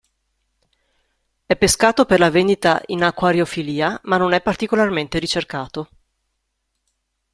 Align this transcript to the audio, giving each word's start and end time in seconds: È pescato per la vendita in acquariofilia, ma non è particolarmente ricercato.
È 1.45 1.55
pescato 1.55 2.05
per 2.07 2.17
la 2.17 2.31
vendita 2.31 2.81
in 2.87 3.03
acquariofilia, 3.03 3.99
ma 4.05 4.17
non 4.17 4.31
è 4.33 4.41
particolarmente 4.41 5.19
ricercato. 5.19 5.89